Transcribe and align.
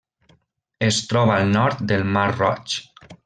Es 0.87 1.01
troba 1.11 1.35
al 1.41 1.51
nord 1.59 1.85
del 1.93 2.07
Mar 2.17 2.27
Roig. 2.39 2.79